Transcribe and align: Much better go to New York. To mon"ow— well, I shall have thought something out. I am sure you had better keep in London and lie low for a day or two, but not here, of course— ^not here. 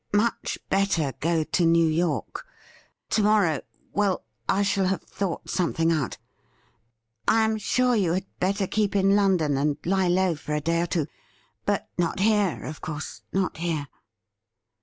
Much 0.15 0.57
better 0.67 1.13
go 1.19 1.43
to 1.43 1.63
New 1.63 1.85
York. 1.85 2.47
To 3.11 3.21
mon"ow— 3.21 3.61
well, 3.93 4.23
I 4.49 4.63
shall 4.63 4.85
have 4.85 5.03
thought 5.03 5.47
something 5.47 5.91
out. 5.91 6.17
I 7.27 7.43
am 7.43 7.59
sure 7.59 7.95
you 7.95 8.13
had 8.13 8.25
better 8.39 8.65
keep 8.65 8.95
in 8.95 9.15
London 9.15 9.57
and 9.57 9.77
lie 9.85 10.07
low 10.07 10.33
for 10.33 10.55
a 10.55 10.59
day 10.59 10.81
or 10.81 10.87
two, 10.87 11.05
but 11.67 11.87
not 11.99 12.19
here, 12.19 12.63
of 12.63 12.81
course— 12.81 13.21
^not 13.31 13.57
here. 13.57 13.89